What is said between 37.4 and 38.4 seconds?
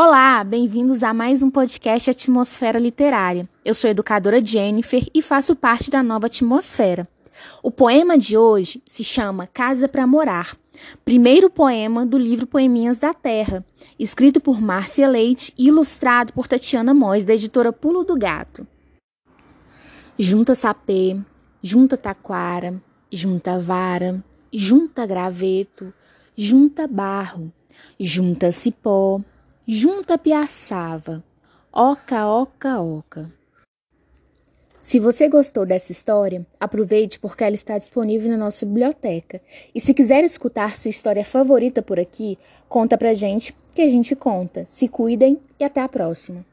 ela está disponível na